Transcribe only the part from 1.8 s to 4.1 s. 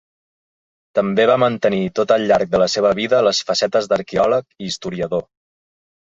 tot el llarg de la seva vida les facetes